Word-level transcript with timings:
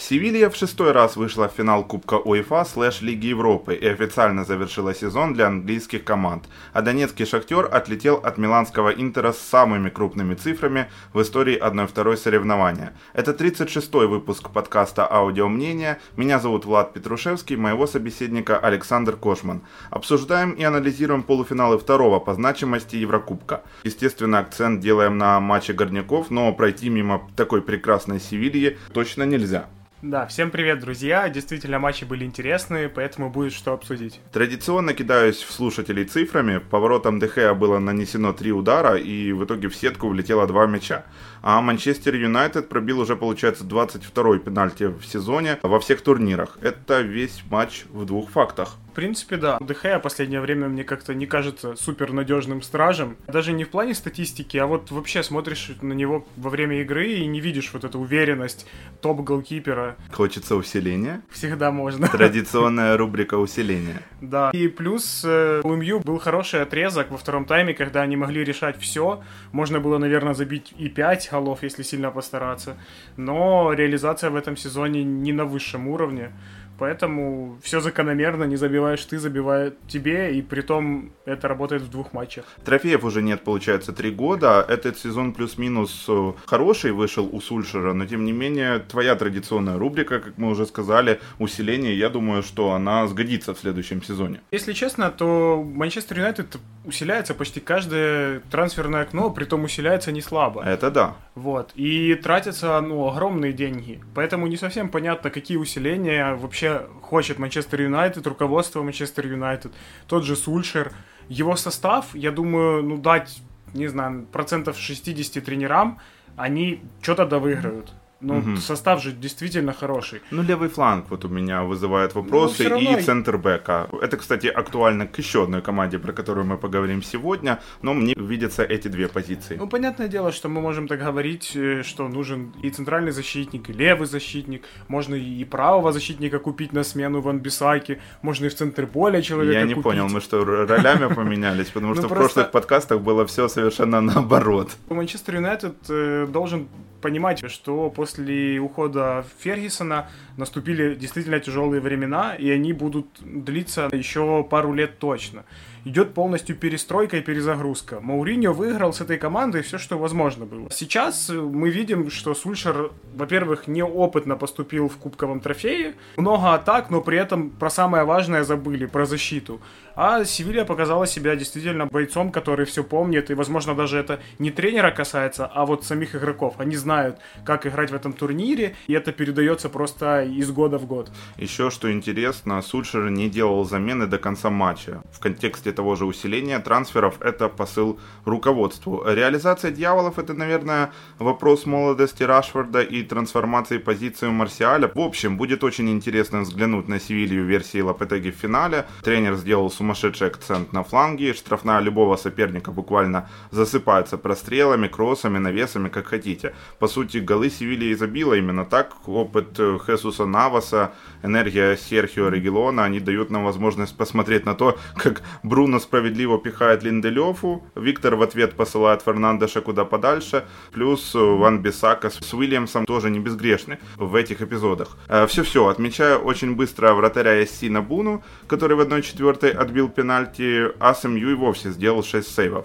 Севилья 0.00 0.48
в 0.48 0.56
шестой 0.56 0.92
раз 0.92 1.16
вышла 1.16 1.46
в 1.46 1.52
финал 1.52 1.84
Кубка 1.84 2.14
УЕФА 2.14 2.64
слэш 2.64 3.02
Лиги 3.02 3.26
Европы 3.26 3.74
и 3.74 3.86
официально 3.86 4.46
завершила 4.46 4.94
сезон 4.94 5.34
для 5.34 5.46
английских 5.46 6.04
команд. 6.04 6.48
А 6.72 6.80
донецкий 6.80 7.26
«Шахтер» 7.26 7.68
отлетел 7.70 8.14
от 8.16 8.38
миланского 8.38 8.88
«Интера» 8.88 9.34
с 9.34 9.38
самыми 9.38 9.90
крупными 9.90 10.34
цифрами 10.34 10.90
в 11.12 11.20
истории 11.20 11.62
1-2 11.62 12.16
соревнования. 12.16 12.94
Это 13.12 13.32
36-й 13.32 14.06
выпуск 14.06 14.48
подкаста 14.50 15.06
«Аудиомнение». 15.06 16.00
Меня 16.16 16.38
зовут 16.38 16.64
Влад 16.64 16.94
Петрушевский, 16.94 17.56
моего 17.56 17.86
собеседника 17.86 18.58
Александр 18.58 19.16
Кошман. 19.16 19.60
Обсуждаем 19.90 20.52
и 20.52 20.64
анализируем 20.64 21.22
полуфиналы 21.22 21.78
второго 21.78 22.20
по 22.20 22.32
значимости 22.32 22.96
Еврокубка. 22.96 23.64
Естественно, 23.84 24.38
акцент 24.38 24.80
делаем 24.80 25.18
на 25.18 25.38
матче 25.40 25.74
горняков, 25.74 26.30
но 26.30 26.50
пройти 26.54 26.88
мимо 26.88 27.28
такой 27.36 27.60
прекрасной 27.60 28.18
Севильи 28.18 28.78
точно 28.94 29.24
нельзя. 29.24 29.68
Да, 30.02 30.26
всем 30.26 30.50
привет, 30.50 30.80
друзья. 30.80 31.28
Действительно, 31.28 31.78
матчи 31.78 32.04
были 32.04 32.24
интересные, 32.24 32.88
поэтому 32.88 33.28
будет 33.28 33.52
что 33.52 33.74
обсудить. 33.74 34.18
Традиционно 34.32 34.94
кидаюсь 34.94 35.42
в 35.42 35.52
слушателей 35.52 36.06
цифрами. 36.06 36.56
Поворотом 36.56 37.18
ДХ 37.18 37.54
было 37.54 37.78
нанесено 37.78 38.32
три 38.32 38.50
удара, 38.50 38.96
и 38.96 39.32
в 39.32 39.44
итоге 39.44 39.68
в 39.68 39.76
сетку 39.76 40.08
влетело 40.08 40.46
два 40.46 40.66
мяча. 40.66 41.04
А 41.42 41.60
Манчестер 41.60 42.14
Юнайтед 42.14 42.70
пробил 42.70 43.00
уже, 43.00 43.14
получается, 43.14 43.64
22-й 43.64 44.38
пенальти 44.38 44.84
в 44.84 45.04
сезоне 45.04 45.58
во 45.62 45.78
всех 45.78 46.00
турнирах. 46.00 46.56
Это 46.62 47.02
весь 47.02 47.42
матч 47.50 47.84
в 47.90 48.06
двух 48.06 48.30
фактах. 48.30 48.76
В 48.90 48.92
принципе, 48.92 49.36
да. 49.36 49.58
ДХ 49.60 49.84
в 49.84 49.98
последнее 50.00 50.40
время 50.40 50.68
мне 50.68 50.82
как-то 50.82 51.14
не 51.14 51.26
кажется 51.26 51.76
супер 51.76 52.12
надежным 52.12 52.60
стражем. 52.60 53.16
Даже 53.28 53.52
не 53.52 53.62
в 53.62 53.68
плане 53.68 53.94
статистики, 53.94 54.56
а 54.56 54.66
вот 54.66 54.90
вообще 54.90 55.22
смотришь 55.22 55.70
на 55.80 55.92
него 55.92 56.26
во 56.36 56.50
время 56.50 56.80
игры 56.80 57.12
и 57.12 57.26
не 57.26 57.40
видишь 57.40 57.70
вот 57.72 57.84
эту 57.84 58.00
уверенность 58.00 58.66
топ-голкипера. 59.00 59.96
Хочется 60.12 60.56
усиления? 60.56 61.22
Всегда 61.30 61.70
можно. 61.70 62.08
Традиционная 62.08 62.96
рубрика 62.98 63.36
усиления. 63.36 64.02
Да. 64.20 64.50
И 64.52 64.66
плюс 64.66 65.22
э, 65.24 65.60
у 65.62 65.76
МЮ 65.76 66.00
был 66.00 66.18
хороший 66.18 66.62
отрезок 66.62 67.12
во 67.12 67.16
втором 67.16 67.44
тайме, 67.44 67.74
когда 67.74 68.02
они 68.02 68.16
могли 68.16 68.42
решать 68.42 68.76
все. 68.80 69.22
Можно 69.52 69.78
было, 69.78 69.98
наверное, 69.98 70.34
забить 70.34 70.74
и 70.76 70.88
5 70.88 71.28
голов, 71.30 71.62
если 71.62 71.84
сильно 71.84 72.10
постараться. 72.10 72.76
Но 73.16 73.72
реализация 73.72 74.30
в 74.30 74.36
этом 74.36 74.56
сезоне 74.56 75.04
не 75.04 75.32
на 75.32 75.44
высшем 75.44 75.86
уровне. 75.86 76.32
Поэтому 76.80 77.58
все 77.62 77.80
закономерно, 77.80 78.44
не 78.44 78.56
забиваешь 78.56 79.04
ты, 79.04 79.18
забивает 79.18 79.76
тебе, 79.86 80.34
и 80.34 80.40
при 80.40 80.62
том 80.62 81.12
это 81.26 81.46
работает 81.46 81.82
в 81.82 81.90
двух 81.90 82.14
матчах. 82.14 82.46
Трофеев 82.64 83.04
уже 83.04 83.20
нет, 83.20 83.44
получается, 83.44 83.92
три 83.92 84.10
года. 84.10 84.64
Этот 84.66 84.98
сезон 84.98 85.34
плюс-минус 85.34 86.06
э, 86.08 86.32
хороший 86.46 86.92
вышел 86.92 87.28
у 87.30 87.40
Сульшера, 87.42 87.92
но 87.92 88.06
тем 88.06 88.24
не 88.24 88.32
менее 88.32 88.78
твоя 88.78 89.14
традиционная 89.14 89.76
рубрика, 89.78 90.20
как 90.20 90.38
мы 90.38 90.48
уже 90.48 90.64
сказали, 90.64 91.20
усиление, 91.38 91.98
я 91.98 92.08
думаю, 92.08 92.42
что 92.42 92.72
она 92.72 93.06
сгодится 93.08 93.52
в 93.52 93.58
следующем 93.58 94.02
сезоне. 94.02 94.40
Если 94.50 94.72
честно, 94.72 95.10
то 95.10 95.62
Манчестер 95.62 96.16
Юнайтед 96.16 96.56
усиляется 96.84 97.34
почти 97.34 97.60
каждое 97.60 98.40
трансферное 98.50 99.02
окно, 99.02 99.30
при 99.30 99.44
том 99.44 99.64
усиляется 99.64 100.12
не 100.12 100.20
слабо. 100.20 100.62
Это 100.62 100.90
да. 100.90 101.16
Вот. 101.34 101.72
И 101.74 102.14
тратятся 102.14 102.80
ну, 102.80 103.06
огромные 103.08 103.52
деньги. 103.52 104.00
Поэтому 104.14 104.46
не 104.46 104.56
совсем 104.56 104.88
понятно, 104.88 105.30
какие 105.30 105.58
усиления 105.58 106.34
вообще 106.34 106.86
хочет 107.02 107.38
Манчестер 107.38 107.82
Юнайтед, 107.82 108.26
руководство 108.26 108.82
Манчестер 108.82 109.26
Юнайтед, 109.26 109.72
тот 110.06 110.24
же 110.24 110.36
Сульшер. 110.36 110.92
Его 111.28 111.54
состав, 111.56 112.14
я 112.14 112.32
думаю, 112.32 112.82
ну 112.82 112.96
дать, 112.96 113.40
не 113.72 113.86
знаю, 113.86 114.26
процентов 114.32 114.76
60 114.78 115.44
тренерам, 115.44 116.00
они 116.36 116.82
что-то 117.02 117.26
довыиграют. 117.26 117.92
Ну, 118.20 118.38
угу. 118.38 118.56
состав 118.56 119.02
же 119.02 119.12
действительно 119.12 119.72
хороший. 119.72 120.20
Ну, 120.30 120.42
левый 120.42 120.68
фланг 120.68 121.06
вот 121.10 121.24
у 121.24 121.28
меня 121.28 121.62
вызывает 121.62 122.14
вопросы. 122.14 122.64
Ну, 122.64 122.70
равно... 122.70 122.98
И 122.98 123.02
центр 123.02 123.38
бэка. 123.38 123.88
Это, 124.02 124.16
кстати, 124.16 124.46
актуально 124.46 125.06
к 125.06 125.18
еще 125.18 125.44
одной 125.44 125.62
команде, 125.62 125.98
про 125.98 126.12
которую 126.12 126.46
мы 126.46 126.58
поговорим 126.58 127.02
сегодня. 127.02 127.58
Но 127.82 127.94
мне 127.94 128.14
видятся 128.16 128.62
эти 128.62 128.88
две 128.88 129.08
позиции. 129.08 129.56
Ну, 129.56 129.68
понятное 129.68 130.08
дело, 130.08 130.32
что 130.32 130.48
мы 130.48 130.60
можем 130.60 130.88
так 130.88 131.00
говорить, 131.00 131.56
э, 131.56 131.82
что 131.82 132.08
нужен 132.08 132.52
и 132.62 132.70
центральный 132.70 133.12
защитник, 133.12 133.70
и 133.70 133.72
левый 133.72 134.06
защитник. 134.06 134.64
Можно 134.88 135.14
и 135.14 135.44
правого 135.44 135.92
защитника 135.92 136.38
купить 136.38 136.72
на 136.72 136.84
смену 136.84 137.20
Ван 137.20 137.38
Бисаки. 137.38 138.00
Можно 138.22 138.46
и 138.46 138.48
в 138.48 138.54
центр 138.54 138.86
поля 138.86 139.22
человека 139.22 139.58
Я 139.58 139.64
не 139.64 139.74
купить. 139.74 139.84
понял, 139.84 140.08
мы 140.08 140.20
что, 140.20 140.44
ролями 140.44 141.14
поменялись? 141.14 141.68
Потому 141.68 141.94
что 141.96 142.06
в 142.06 142.08
прошлых 142.08 142.50
подкастах 142.50 143.00
было 143.00 143.24
все 143.24 143.48
совершенно 143.48 144.00
наоборот. 144.00 144.70
Манчестер 144.88 145.36
Юнайтед 145.36 145.76
э, 145.88 146.26
должен 146.30 146.68
понимать, 147.00 147.50
что 147.50 147.90
после 147.90 148.09
ухода 148.58 149.24
Фергюсона 149.38 150.08
наступили 150.36 150.94
действительно 150.94 151.40
тяжелые 151.40 151.80
времена, 151.80 152.34
и 152.34 152.50
они 152.50 152.72
будут 152.72 153.06
длиться 153.20 153.88
еще 153.92 154.44
пару 154.44 154.72
лет 154.72 154.98
точно 154.98 155.44
идет 155.84 156.14
полностью 156.14 156.56
перестройка 156.56 157.18
и 157.18 157.20
перезагрузка. 157.20 158.00
Мауриньо 158.00 158.52
выиграл 158.52 158.92
с 158.92 159.00
этой 159.00 159.18
командой 159.18 159.62
все, 159.62 159.78
что 159.78 159.98
возможно 159.98 160.46
было. 160.46 160.70
Сейчас 160.70 161.28
мы 161.30 161.70
видим, 161.70 162.10
что 162.10 162.34
Сульшер, 162.34 162.90
во-первых, 163.14 163.66
неопытно 163.66 164.36
поступил 164.36 164.88
в 164.88 164.96
кубковом 164.96 165.40
трофее, 165.40 165.94
много 166.16 166.54
атак, 166.54 166.90
но 166.90 167.00
при 167.00 167.18
этом 167.18 167.50
про 167.50 167.70
самое 167.70 168.04
важное 168.04 168.44
забыли, 168.44 168.86
про 168.86 169.06
защиту. 169.06 169.60
А 169.96 170.24
Севилья 170.24 170.64
показала 170.64 171.06
себя 171.06 171.36
действительно 171.36 171.86
бойцом, 171.86 172.32
который 172.32 172.64
все 172.64 172.82
помнит, 172.84 173.30
и, 173.30 173.34
возможно, 173.34 173.74
даже 173.74 173.98
это 173.98 174.20
не 174.38 174.50
тренера 174.50 174.90
касается, 174.90 175.46
а 175.46 175.66
вот 175.66 175.84
самих 175.84 176.14
игроков. 176.14 176.54
Они 176.58 176.76
знают, 176.76 177.18
как 177.44 177.66
играть 177.66 177.90
в 177.90 177.94
этом 177.94 178.12
турнире, 178.12 178.76
и 178.86 178.94
это 178.94 179.12
передается 179.12 179.68
просто 179.68 180.22
из 180.22 180.50
года 180.50 180.78
в 180.78 180.86
год. 180.86 181.10
Еще 181.36 181.70
что 181.70 181.92
интересно, 181.92 182.62
Сульшер 182.62 183.10
не 183.10 183.28
делал 183.28 183.64
замены 183.64 184.06
до 184.06 184.18
конца 184.18 184.48
матча. 184.50 185.02
В 185.12 185.20
контексте 185.20 185.69
контексте 185.70 185.72
того 185.72 185.96
же 185.96 186.04
усиления 186.04 186.60
трансферов 186.60 187.14
это 187.20 187.48
посыл 187.48 187.98
руководству. 188.24 189.02
Реализация 189.06 189.70
дьяволов 189.70 190.18
это, 190.18 190.34
наверное, 190.34 190.90
вопрос 191.18 191.66
молодости 191.66 192.24
Рашфорда 192.24 192.82
и 192.82 193.02
трансформации 193.02 193.78
позиции 193.78 194.30
Марсиаля. 194.30 194.88
В 194.94 194.98
общем, 194.98 195.36
будет 195.36 195.64
очень 195.64 195.88
интересно 195.88 196.42
взглянуть 196.42 196.88
на 196.88 197.00
Севилью 197.00 197.46
версии 197.46 197.82
Лапетеги 197.82 198.30
в 198.30 198.34
финале. 198.34 198.84
Тренер 199.02 199.36
сделал 199.36 199.70
сумасшедший 199.70 200.28
акцент 200.28 200.72
на 200.72 200.82
фланге. 200.82 201.34
Штрафная 201.34 201.82
любого 201.82 202.16
соперника 202.16 202.72
буквально 202.72 203.28
засыпается 203.52 204.18
прострелами, 204.18 204.88
кроссами, 204.88 205.38
навесами, 205.38 205.88
как 205.88 206.06
хотите. 206.06 206.52
По 206.78 206.88
сути, 206.88 207.20
голы 207.20 207.50
Севилья 207.50 207.96
забила 207.96 208.34
именно 208.34 208.64
так. 208.64 209.08
Опыт 209.08 209.58
Хесуса 209.86 210.26
Наваса, 210.26 210.90
энергия 211.24 211.76
Серхио 211.76 212.30
Регелона, 212.30 212.84
они 212.84 213.00
дают 213.00 213.30
нам 213.30 213.44
возможность 213.44 213.96
посмотреть 213.96 214.46
на 214.46 214.54
то, 214.54 214.76
как 214.96 215.22
Бру 215.42 215.59
Бруно 215.60 215.78
справедливо 215.78 216.38
пихает 216.38 216.82
Линделёфу, 216.82 217.62
Виктор 217.74 218.14
в 218.16 218.22
ответ 218.22 218.54
посылает 218.54 219.02
Фернандеша 219.02 219.60
куда 219.60 219.84
подальше, 219.84 220.44
плюс 220.72 221.14
Ван 221.14 221.60
Бисака 221.60 222.08
с 222.08 222.32
Уильямсом 222.32 222.86
тоже 222.86 223.10
не 223.10 223.18
безгрешны 223.18 223.78
в 223.96 224.14
этих 224.14 224.40
эпизодах. 224.40 224.96
Все-все, 225.26 225.68
э, 225.68 225.70
отмечаю 225.70 226.20
очень 226.20 226.54
быстро 226.54 226.94
вратаря 226.94 227.44
Эссина 227.44 227.82
Буну, 227.82 228.22
который 228.46 228.74
в 228.74 228.80
1-4 228.80 229.50
отбил 229.50 229.90
пенальти, 229.90 230.68
а 230.80 230.94
Сэмью 230.94 231.30
и 231.32 231.34
вовсе 231.34 231.72
сделал 231.72 232.02
6 232.02 232.34
сейвов 232.34 232.64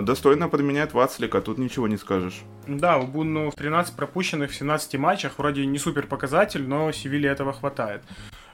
достойно 0.00 0.48
подменяет 0.48 0.94
Вацлика, 0.94 1.40
тут 1.42 1.58
ничего 1.58 1.86
не 1.86 1.98
скажешь. 1.98 2.40
Да, 2.66 2.96
у 2.98 3.06
Буну 3.06 3.52
13 3.54 3.94
пропущенных 3.94 4.50
в 4.50 4.54
17 4.54 4.96
матчах, 4.96 5.32
вроде 5.36 5.66
не 5.66 5.78
супер 5.78 6.06
показатель, 6.06 6.66
но 6.66 6.90
Севиле 6.92 7.28
этого 7.28 7.52
хватает. 7.52 8.02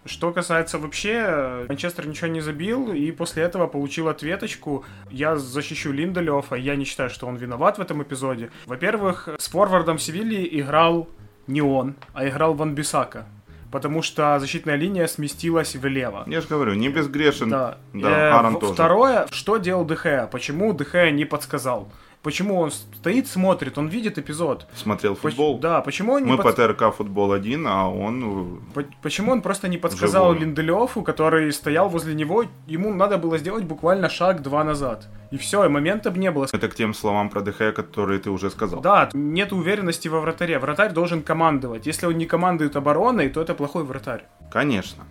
Что 0.04 0.32
касается 0.32 0.78
вообще, 0.78 1.66
Манчестер 1.68 2.06
ничего 2.06 2.28
не 2.28 2.40
забил, 2.40 2.92
и 2.92 3.10
после 3.10 3.42
этого 3.42 3.66
получил 3.66 4.08
ответочку. 4.08 4.84
Я 5.10 5.36
защищу 5.36 5.92
Линделёфа, 5.92 6.56
я 6.56 6.76
не 6.76 6.84
считаю, 6.84 7.10
что 7.10 7.26
он 7.26 7.36
виноват 7.36 7.78
в 7.78 7.80
этом 7.80 8.02
эпизоде. 8.02 8.50
Во-первых, 8.66 9.28
с 9.38 9.48
форвардом 9.48 9.98
Севильи 9.98 10.48
играл 10.60 11.08
не 11.46 11.62
он, 11.62 11.96
а 12.12 12.28
играл 12.28 12.54
Ван 12.54 12.74
Бисака 12.74 13.26
потому 13.70 14.02
что 14.02 14.38
защитная 14.40 14.76
линия 14.76 15.06
сместилась 15.06 15.76
влево. 15.76 16.24
Я 16.26 16.40
же 16.40 16.48
говорю, 16.48 16.74
не 16.74 16.88
безгрешен. 16.88 17.50
Да, 17.50 17.78
да 17.92 18.10
э, 18.10 18.30
Аарон 18.30 18.58
тоже. 18.58 18.72
Второе, 18.72 19.26
что 19.30 19.58
делал 19.58 19.84
ДХ? 19.84 20.28
Почему 20.30 20.72
ДХ 20.72 21.10
не 21.12 21.24
подсказал? 21.24 21.90
Почему 22.28 22.60
он 22.60 22.70
стоит, 22.70 23.26
смотрит, 23.26 23.78
он 23.78 23.88
видит 23.88 24.18
эпизод. 24.18 24.66
Смотрел 24.74 25.14
футбол. 25.14 25.54
Поч- 25.54 25.62
да, 25.62 25.80
почему 25.80 26.12
он 26.12 26.24
не 26.24 26.32
Мы 26.32 26.36
под... 26.36 26.44
по 26.44 26.52
ТРК 26.52 26.94
футбол 26.94 27.32
один, 27.32 27.66
а 27.66 27.88
он... 27.88 28.60
По- 28.74 28.84
почему 29.00 29.32
он 29.32 29.40
просто 29.40 29.66
не 29.68 29.78
подсказал 29.78 30.34
Живую. 30.34 30.40
Линделёфу, 30.40 31.02
который 31.02 31.50
стоял 31.54 31.88
возле 31.88 32.12
него, 32.12 32.44
ему 32.66 32.92
надо 32.92 33.16
было 33.16 33.38
сделать 33.38 33.64
буквально 33.64 34.10
шаг 34.10 34.42
два 34.42 34.62
назад. 34.62 35.08
И 35.30 35.38
все, 35.38 35.64
и 35.64 35.68
момента 35.68 36.10
бы 36.10 36.18
не 36.18 36.30
было. 36.30 36.46
Это 36.52 36.68
к 36.68 36.74
тем 36.74 36.92
словам 36.92 37.30
про 37.30 37.40
ДХ, 37.40 37.72
которые 37.74 38.20
ты 38.20 38.28
уже 38.30 38.50
сказал. 38.50 38.82
Да, 38.82 39.08
нет 39.14 39.50
уверенности 39.52 40.08
во 40.08 40.20
вратаре. 40.20 40.58
Вратарь 40.58 40.92
должен 40.92 41.22
командовать. 41.22 41.86
Если 41.86 42.04
он 42.04 42.18
не 42.18 42.26
командует 42.26 42.76
обороной, 42.76 43.30
то 43.30 43.40
это 43.40 43.54
плохой 43.54 43.84
вратарь. 43.84 44.26
Конечно. 44.50 45.04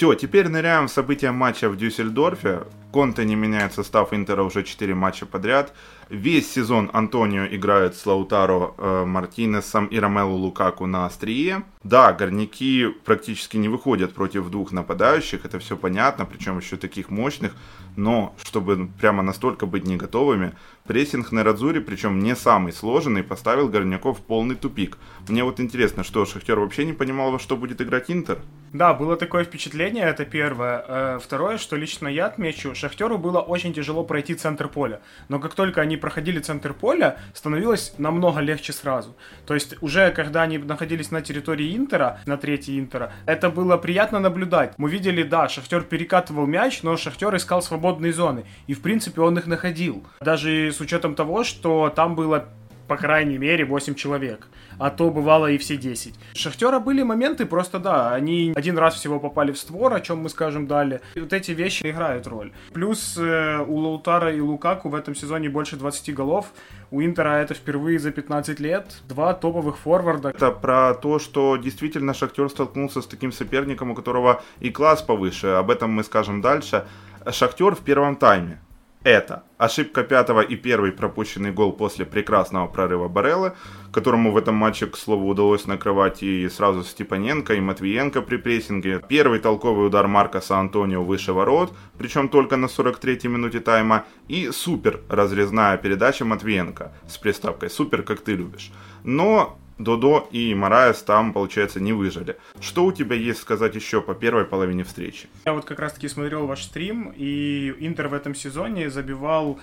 Все, 0.00 0.14
теперь 0.14 0.48
ныряем 0.48 0.88
в 0.88 0.90
события 0.90 1.30
матча 1.30 1.68
в 1.68 1.76
Дюссельдорфе. 1.76 2.62
Конте 2.90 3.22
не 3.26 3.34
меняет 3.34 3.74
состав 3.74 4.14
Интера 4.14 4.44
уже 4.44 4.62
4 4.62 4.94
матча 4.94 5.26
подряд. 5.26 5.74
Весь 6.08 6.50
сезон 6.50 6.88
Антонио 6.94 7.44
играет 7.54 7.94
с 7.94 8.06
Лаутаро 8.06 8.74
э, 8.78 9.04
Мартинесом 9.04 9.84
и 9.88 9.98
Ромелу 9.98 10.36
Лукаку 10.36 10.86
на 10.86 11.04
острие. 11.04 11.64
Да, 11.82 12.12
горняки 12.12 12.88
практически 13.06 13.56
не 13.56 13.70
выходят 13.70 14.12
против 14.12 14.50
двух 14.50 14.70
нападающих, 14.70 15.46
это 15.46 15.58
все 15.58 15.78
понятно, 15.78 16.26
причем 16.26 16.58
еще 16.58 16.76
таких 16.76 17.08
мощных. 17.08 17.56
Но, 17.96 18.34
чтобы 18.42 18.88
прямо 19.00 19.22
настолько 19.22 19.64
быть 19.64 19.86
не 19.86 19.96
готовыми, 19.96 20.52
прессинг 20.86 21.32
на 21.32 21.42
Радзуре, 21.42 21.80
причем 21.80 22.18
не 22.18 22.36
самый 22.36 22.74
сложный, 22.74 23.22
поставил 23.22 23.68
горняков 23.68 24.18
в 24.18 24.22
полный 24.22 24.56
тупик. 24.56 24.98
Мне 25.28 25.42
вот 25.42 25.58
интересно, 25.58 26.04
что 26.04 26.26
Шахтер 26.26 26.58
вообще 26.58 26.84
не 26.84 26.92
понимал, 26.92 27.32
во 27.32 27.38
что 27.38 27.56
будет 27.56 27.80
играть 27.80 28.10
Интер? 28.10 28.38
Да, 28.72 28.94
было 28.94 29.16
такое 29.16 29.44
впечатление, 29.44 30.04
это 30.04 30.24
первое. 30.24 30.84
Э, 30.86 31.18
второе, 31.20 31.58
что 31.58 31.76
лично 31.76 32.08
я 32.08 32.26
отмечу, 32.26 32.74
Шахтеру 32.74 33.18
было 33.18 33.40
очень 33.40 33.72
тяжело 33.72 34.04
пройти 34.04 34.34
центр 34.34 34.68
поля. 34.68 35.00
Но 35.28 35.40
как 35.40 35.54
только 35.54 35.80
они 35.80 35.96
проходили 35.96 36.38
центр 36.40 36.74
поля, 36.74 37.18
становилось 37.34 37.94
намного 37.98 38.40
легче 38.40 38.72
сразу. 38.72 39.16
То 39.46 39.54
есть 39.54 39.76
уже 39.80 40.10
когда 40.12 40.42
они 40.42 40.58
находились 40.58 41.10
на 41.10 41.22
территории 41.22 41.69
Интера, 41.76 42.20
на 42.26 42.36
третьей 42.36 42.78
Интера, 42.78 43.12
это 43.26 43.50
было 43.50 43.76
приятно 43.76 44.20
наблюдать. 44.20 44.74
Мы 44.76 44.90
видели, 44.90 45.22
да, 45.22 45.48
Шахтер 45.48 45.82
перекатывал 45.82 46.46
мяч, 46.46 46.82
но 46.82 46.96
Шахтер 46.96 47.34
искал 47.36 47.62
свободные 47.62 48.12
зоны. 48.12 48.44
И 48.66 48.74
в 48.74 48.80
принципе 48.80 49.20
он 49.20 49.38
их 49.38 49.46
находил. 49.46 50.04
Даже 50.20 50.72
с 50.72 50.80
учетом 50.80 51.14
того, 51.14 51.44
что 51.44 51.92
там 51.94 52.14
было 52.14 52.48
по 52.90 52.96
крайней 52.96 53.38
мере 53.38 53.64
8 53.64 53.94
человек 53.94 54.48
а 54.80 54.90
то 54.90 55.10
бывало 55.10 55.50
и 55.50 55.58
все 55.58 55.76
10. 55.76 56.14
Шахтера 56.34 56.78
были 56.78 57.02
моменты, 57.02 57.44
просто 57.44 57.78
да, 57.78 58.14
они 58.14 58.52
один 58.56 58.78
раз 58.78 58.94
всего 58.94 59.20
попали 59.20 59.52
в 59.52 59.58
створ, 59.58 59.92
о 59.92 60.00
чем 60.00 60.18
мы 60.18 60.30
скажем 60.30 60.66
далее. 60.66 61.02
И 61.14 61.20
вот 61.20 61.32
эти 61.34 61.50
вещи 61.52 61.86
играют 61.86 62.26
роль. 62.26 62.52
Плюс 62.72 63.16
э, 63.18 63.58
у 63.58 63.76
Лаутара 63.76 64.34
и 64.34 64.40
Лукаку 64.40 64.88
в 64.88 64.94
этом 64.94 65.14
сезоне 65.14 65.50
больше 65.50 65.76
20 65.76 66.14
голов. 66.14 66.46
У 66.90 67.02
Интера 67.02 67.42
это 67.42 67.52
впервые 67.52 67.98
за 67.98 68.10
15 68.10 68.58
лет. 68.58 69.02
Два 69.06 69.34
топовых 69.34 69.76
форварда. 69.76 70.30
Это 70.30 70.50
про 70.50 70.94
то, 70.94 71.18
что 71.18 71.58
действительно 71.58 72.14
Шахтер 72.14 72.48
столкнулся 72.48 73.02
с 73.02 73.06
таким 73.06 73.32
соперником, 73.32 73.90
у 73.90 73.94
которого 73.94 74.42
и 74.60 74.70
класс 74.70 75.02
повыше. 75.02 75.48
Об 75.48 75.70
этом 75.70 75.90
мы 75.90 76.04
скажем 76.04 76.40
дальше. 76.40 76.86
Шахтер 77.30 77.74
в 77.74 77.80
первом 77.80 78.16
тайме 78.16 78.60
это 79.02 79.44
ошибка 79.56 80.02
пятого 80.02 80.40
и 80.40 80.56
первый 80.56 80.92
пропущенный 80.92 81.52
гол 81.52 81.72
после 81.72 82.04
прекрасного 82.04 82.66
прорыва 82.66 83.08
Бареллы, 83.08 83.54
которому 83.92 84.30
в 84.30 84.36
этом 84.36 84.54
матче, 84.54 84.86
к 84.86 84.96
слову, 84.96 85.28
удалось 85.28 85.66
накрывать 85.66 86.22
и 86.22 86.48
сразу 86.48 86.84
Степаненко, 86.84 87.54
и 87.54 87.60
Матвиенко 87.60 88.20
при 88.22 88.36
прессинге. 88.36 89.00
Первый 89.08 89.40
толковый 89.40 89.86
удар 89.86 90.06
Маркоса 90.06 90.58
Антонио 90.58 91.02
выше 91.02 91.32
ворот, 91.32 91.72
причем 91.98 92.28
только 92.28 92.56
на 92.56 92.66
43-й 92.66 93.28
минуте 93.28 93.60
тайма. 93.60 94.04
И 94.28 94.50
супер 94.50 95.00
разрезная 95.08 95.76
передача 95.78 96.24
Матвиенко 96.24 96.92
с 97.08 97.16
приставкой 97.16 97.70
«Супер, 97.70 98.02
как 98.02 98.20
ты 98.20 98.34
любишь». 98.34 98.70
Но 99.02 99.58
Додо 99.80 100.28
и 100.30 100.54
Мараес 100.54 101.02
там, 101.02 101.32
получается, 101.32 101.80
не 101.80 101.92
выжили. 101.92 102.36
Что 102.60 102.84
у 102.84 102.92
тебя 102.92 103.16
есть 103.16 103.40
сказать 103.40 103.74
еще 103.74 104.02
по 104.02 104.14
первой 104.14 104.44
половине 104.44 104.84
встречи? 104.84 105.28
Я 105.46 105.54
вот 105.54 105.64
как 105.64 105.78
раз-таки 105.78 106.08
смотрел 106.08 106.46
ваш 106.46 106.64
стрим, 106.64 107.12
и 107.16 107.74
Интер 107.78 108.08
в 108.08 108.14
этом 108.14 108.34
сезоне 108.34 108.90
забивал 108.90 109.58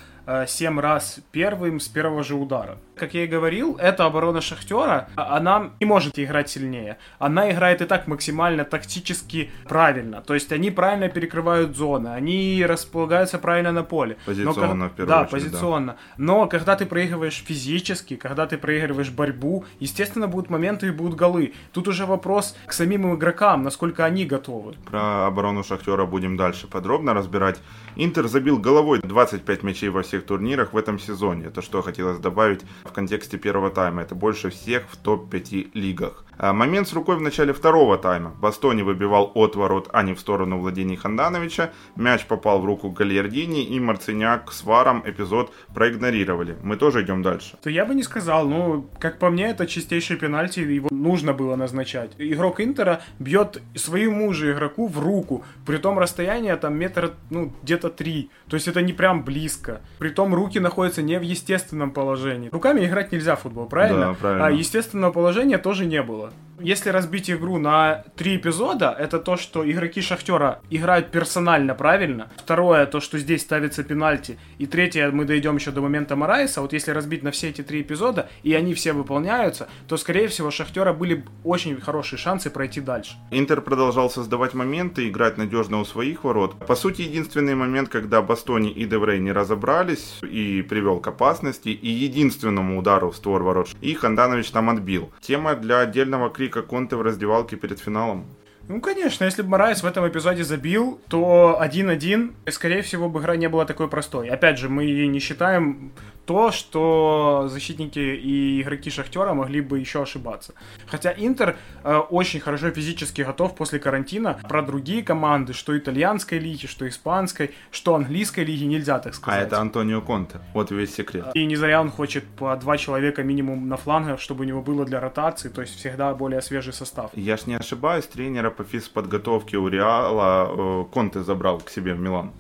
7 0.48 0.80
раз 0.80 1.20
первым 1.32 1.80
с 1.80 1.88
первого 1.88 2.24
же 2.24 2.36
удара. 2.36 2.78
Как 2.98 3.14
я 3.14 3.24
и 3.24 3.28
говорил, 3.28 3.78
эта 3.80 4.06
оборона 4.06 4.42
Шахтера, 4.42 5.08
а, 5.16 5.38
она 5.38 5.72
не 5.80 5.86
может 5.86 6.18
играть 6.18 6.50
сильнее. 6.50 6.98
Она 7.20 7.52
играет 7.52 7.82
и 7.82 7.86
так 7.86 8.08
максимально 8.08 8.66
тактически 8.66 9.52
правильно. 9.66 10.22
То 10.22 10.34
есть 10.34 10.52
они 10.52 10.72
правильно 10.72 11.08
перекрывают 11.08 11.78
зоны, 11.78 12.10
они 12.10 12.66
располагаются 12.68 13.38
правильно 13.38 13.72
на 13.72 13.84
поле. 13.84 14.18
Позиционно, 14.26 14.74
Но, 14.74 14.86
в 14.90 14.94
первую 14.94 15.08
да, 15.08 15.22
очередь, 15.22 15.44
позиционно. 15.44 15.94
Да. 15.94 15.98
Но 16.18 16.48
когда 16.48 16.76
ты 16.76 16.86
проигрываешь 16.86 17.44
физически, 17.46 18.16
когда 18.16 18.48
ты 18.48 18.58
проигрываешь 18.58 19.12
борьбу, 19.12 19.66
естественно, 19.80 20.28
будут 20.28 20.50
моменты 20.50 20.88
и 20.88 20.92
будут 20.92 21.16
голы. 21.16 21.54
Тут 21.74 21.88
уже 21.88 22.06
вопрос 22.06 22.56
к 22.66 22.74
самим 22.74 23.14
игрокам, 23.16 23.64
насколько 23.64 24.06
они 24.06 24.26
готовы. 24.26 24.74
Про 24.86 25.28
оборону 25.28 25.64
Шахтера 25.64 26.06
будем 26.06 26.36
дальше 26.36 26.68
подробно 26.68 27.14
разбирать. 27.14 27.60
Интер 27.96 28.28
забил 28.28 28.58
головой 28.58 29.00
25 29.04 29.64
мячей 29.64 29.90
во 29.90 30.02
всех 30.02 30.17
турнирах 30.26 30.74
в 30.74 30.78
этом 30.78 31.00
сезоне. 31.00 31.46
Это 31.46 31.62
что 31.62 31.82
хотелось 31.82 32.20
добавить 32.20 32.62
в 32.84 32.92
контексте 32.92 33.38
первого 33.38 33.70
тайма. 33.70 34.02
Это 34.02 34.16
больше 34.16 34.50
всех 34.50 34.84
в 34.90 34.98
топ-5 34.98 35.72
лигах. 35.74 36.26
А 36.38 36.54
момент 36.54 36.88
с 36.88 36.94
рукой 36.94 37.18
в 37.18 37.22
начале 37.22 37.52
второго 37.52 37.98
тайма. 37.98 38.36
Бастони 38.40 38.84
выбивал 38.84 39.32
от 39.34 39.56
ворот, 39.56 39.90
а 39.92 40.04
не 40.04 40.14
в 40.14 40.20
сторону 40.20 40.60
владений 40.60 40.96
Хандановича. 40.96 41.72
Мяч 41.96 42.26
попал 42.26 42.60
в 42.62 42.66
руку 42.66 42.92
Гальярдини 42.92 43.64
и 43.64 43.80
Марциняк 43.80 44.52
с 44.52 44.64
Варом 44.64 45.02
эпизод 45.06 45.52
проигнорировали. 45.74 46.56
Мы 46.64 46.78
тоже 46.78 47.02
идем 47.02 47.24
дальше. 47.24 47.58
То 47.64 47.70
я 47.70 47.86
бы 47.86 47.96
не 47.96 48.04
сказал, 48.04 48.48
ну, 48.48 48.88
как 49.00 49.18
по 49.18 49.30
мне, 49.32 49.50
это 49.50 49.66
чистейший 49.66 50.18
пенальти, 50.18 50.60
его 50.60 50.90
нужно 50.92 51.34
было 51.34 51.56
назначать. 51.56 52.12
Игрок 52.20 52.62
Интера 52.62 53.02
бьет 53.20 53.62
своему 53.76 54.32
же 54.34 54.52
игроку 54.52 54.88
в 54.88 55.00
руку, 55.00 55.44
при 55.66 55.78
том 55.78 55.98
расстояние 55.98 56.56
там 56.58 56.78
метр, 56.78 57.14
ну, 57.32 57.52
где-то 57.64 57.90
три. 57.90 58.30
То 58.48 58.56
есть 58.56 58.68
это 58.68 58.82
не 58.82 58.94
прям 58.94 59.24
близко. 59.24 59.82
При 59.98 60.07
том 60.10 60.34
руки 60.34 60.60
находятся 60.60 61.02
не 61.02 61.18
в 61.20 61.22
естественном 61.22 61.92
положении. 61.92 62.50
Руками 62.50 62.86
играть 62.86 63.12
нельзя 63.12 63.36
в 63.36 63.42
футбол, 63.42 63.66
правильно? 63.66 64.08
Да, 64.08 64.14
правильно. 64.14 64.48
А 64.48 64.52
естественного 64.52 65.12
положения 65.12 65.58
тоже 65.58 65.86
не 65.86 66.02
было. 66.02 66.32
Если 66.60 66.90
разбить 66.90 67.30
игру 67.30 67.60
на 67.60 68.04
три 68.16 68.38
эпизода, 68.38 68.96
это 68.98 69.20
то, 69.20 69.38
что 69.38 69.70
игроки 69.70 70.02
Шахтера 70.02 70.60
играют 70.72 71.12
персонально 71.12 71.76
правильно. 71.76 72.32
Второе, 72.36 72.88
то, 72.88 73.00
что 73.00 73.20
здесь 73.20 73.42
ставится 73.42 73.84
пенальти. 73.84 74.40
И 74.58 74.66
третье, 74.66 75.12
мы 75.12 75.26
дойдем 75.26 75.58
еще 75.58 75.70
до 75.70 75.82
момента 75.82 76.16
Марайса. 76.16 76.62
Вот 76.62 76.74
если 76.74 76.90
разбить 76.90 77.22
на 77.22 77.30
все 77.30 77.50
эти 77.50 77.62
три 77.62 77.84
эпизода, 77.84 78.28
и 78.42 78.56
они 78.56 78.74
все 78.74 78.94
выполняются, 78.94 79.70
то, 79.88 79.98
скорее 79.98 80.30
всего, 80.30 80.50
Шахтера 80.50 80.94
были 80.94 81.24
очень 81.44 81.80
хорошие 81.80 82.18
шансы 82.18 82.50
пройти 82.50 82.82
дальше. 82.82 83.18
Интер 83.30 83.62
продолжал 83.62 84.10
создавать 84.10 84.56
моменты, 84.56 85.08
играть 85.08 85.38
надежно 85.38 85.80
у 85.80 85.86
своих 85.86 86.24
ворот. 86.24 86.56
По 86.66 86.76
сути, 86.76 87.04
единственный 87.04 87.54
момент, 87.54 87.90
когда 87.90 88.24
Бастони 88.24 88.72
и 88.72 88.86
Деврей 88.86 89.20
не 89.20 89.32
разобрались 89.32 90.20
и 90.24 90.64
привел 90.64 91.00
к 91.02 91.08
опасности, 91.08 91.70
и 91.70 91.90
единственному 91.90 92.80
удару 92.80 93.12
в 93.12 93.16
створ 93.16 93.44
ворот, 93.44 93.70
и 93.80 93.94
Ханданович 93.94 94.50
там 94.50 94.72
отбил. 94.72 95.12
Тема 95.22 95.56
для 95.56 95.82
отдельного 95.82 96.32
крика 96.32 96.47
как 96.48 96.68
Конте 96.68 96.96
в 96.96 97.02
раздевалке 97.02 97.56
перед 97.56 97.80
финалом. 97.80 98.26
Ну, 98.68 98.82
конечно, 98.82 99.24
если 99.24 99.44
бы 99.44 99.50
Морайс 99.50 99.82
в 99.82 99.86
этом 99.86 100.08
эпизоде 100.08 100.44
забил, 100.44 101.00
то 101.08 101.58
1-1, 101.62 102.52
скорее 102.52 102.82
всего, 102.82 103.08
бы 103.08 103.22
игра 103.22 103.38
не 103.38 103.48
была 103.48 103.64
такой 103.66 103.88
простой. 103.88 104.28
Опять 104.28 104.60
же, 104.60 104.68
мы 104.68 104.86
не 105.08 105.20
считаем 105.20 105.94
то, 106.28 106.52
что 106.52 107.48
защитники 107.50 108.00
и 108.00 108.62
игроки 108.62 108.90
Шахтера 108.90 109.34
могли 109.34 109.62
бы 109.62 109.80
еще 109.80 110.04
ошибаться. 110.04 110.54
Хотя 110.86 111.14
Интер 111.18 111.56
э, 111.84 111.98
очень 111.98 112.42
хорошо 112.42 112.70
физически 112.70 113.22
готов 113.22 113.56
после 113.56 113.80
карантина. 113.80 114.38
Про 114.50 114.62
другие 114.62 115.04
команды, 115.04 115.54
что 115.54 115.78
итальянской 115.78 116.38
лиги, 116.38 116.66
что 116.68 116.86
испанской, 116.88 117.52
что 117.72 117.96
английской 117.96 118.44
лиги, 118.44 118.66
нельзя 118.66 119.00
так 119.00 119.16
сказать. 119.16 119.40
А 119.40 119.44
это 119.44 119.62
Антонио 119.62 120.02
Конте. 120.02 120.40
Вот 120.54 120.70
весь 120.72 120.94
секрет. 120.94 121.28
И 121.34 121.46
не 121.46 121.56
зря 121.56 121.80
он 121.80 121.90
хочет 121.90 122.26
по 122.26 122.56
два 122.58 122.78
человека 122.78 123.24
минимум 123.24 123.70
на 123.70 123.78
флангах, 123.78 124.20
чтобы 124.20 124.44
у 124.44 124.48
него 124.48 124.62
было 124.62 124.86
для 124.86 125.00
ротации, 125.00 125.48
то 125.48 125.62
есть 125.62 125.76
всегда 125.78 126.14
более 126.14 126.42
свежий 126.42 126.74
состав. 126.74 127.12
Я 127.14 127.38
ж 127.38 127.48
не 127.48 127.56
ошибаюсь, 127.56 128.06
тренера 128.06 128.50
по 128.50 128.66
физподготовке 128.66 129.58
у 129.58 129.70
Реала 129.70 130.50
э, 130.50 130.86
Конте 130.94 131.24
забрал 131.24 131.60
к 131.60 131.70
себе 131.70 131.94
в 131.94 132.00
Милан. 132.00 132.32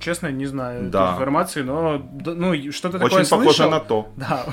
Честно, 0.00 0.30
не 0.30 0.46
знаю 0.46 0.90
да. 0.90 1.12
информации, 1.12 1.62
но 1.62 2.02
ну, 2.24 2.72
что-то 2.72 2.98
такое 2.98 3.20
Очень 3.20 3.30
похоже 3.30 3.56
слышал. 3.56 3.70
на 3.70 3.80
то. 3.80 4.12
Да. 4.16 4.46